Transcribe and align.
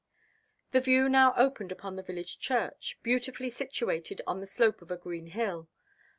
The 0.71 0.79
view 0.81 1.07
now 1.07 1.35
opened 1.37 1.71
upon 1.71 1.95
the 1.95 2.01
village 2.01 2.39
church, 2.39 2.97
beautifully 3.03 3.51
situated 3.51 4.19
on 4.25 4.39
the 4.39 4.47
slope 4.47 4.81
of 4.81 4.89
a 4.89 4.97
green 4.97 5.27
hill. 5.27 5.69